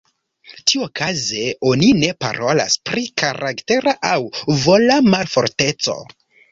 Tiuokaze, 0.69 1.43
oni 1.73 1.91
ne 1.99 2.09
parolas 2.25 2.79
pri 2.91 3.07
karaktera 3.25 3.97
aŭ 4.15 4.19
vola 4.67 5.03
malforteco. 5.15 6.03